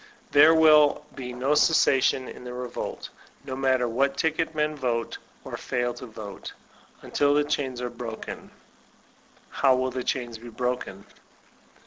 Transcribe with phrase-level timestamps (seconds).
[0.31, 3.09] There will be no cessation in that re volt,
[3.45, 6.53] no matter what ticket men vote or fail to vote,
[7.03, 8.49] until the chains are broken.
[9.51, 11.05] How will the chains be broken